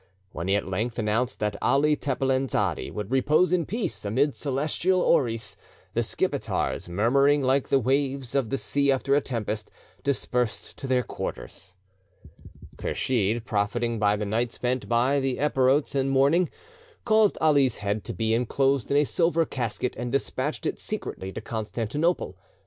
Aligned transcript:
When 0.31 0.47
he 0.47 0.55
at 0.55 0.67
length 0.67 0.97
announced 0.97 1.39
that 1.41 1.57
Ali 1.61 1.95
Tepelen 1.95 2.47
Zadi 2.47 2.89
would 2.89 3.11
repose 3.11 3.53
in 3.53 3.67
peace 3.67 4.03
amid 4.03 4.35
celestial 4.35 5.05
houris, 5.05 5.55
the 5.93 6.01
Skipetars, 6.01 6.89
murmuring 6.89 7.43
like 7.43 7.69
the 7.69 7.77
waves 7.77 8.33
of 8.33 8.49
the 8.49 8.57
sea 8.57 8.91
after 8.91 9.13
a 9.13 9.21
tempest, 9.21 9.69
dispersed 10.03 10.75
to 10.77 10.87
their 10.87 11.03
quarters: 11.03 11.75
Kursheed, 12.77 13.45
profiting 13.45 13.99
by 13.99 14.15
the 14.15 14.25
night 14.25 14.51
spent 14.51 14.89
by 14.89 15.19
the 15.19 15.37
Epirotes 15.37 15.93
in 15.93 16.09
mourning, 16.09 16.49
caused 17.05 17.37
Ali's 17.39 17.75
head 17.77 18.03
to 18.05 18.13
be 18.13 18.33
en 18.33 18.47
closed 18.47 18.89
in 18.89 18.97
a 18.97 19.03
silver 19.05 19.45
casket, 19.45 19.95
and 19.97 20.11
despatched 20.11 20.65
it 20.65 20.79
secretly 20.79 21.31
to 21.31 21.41
Constantinople. 21.41 22.39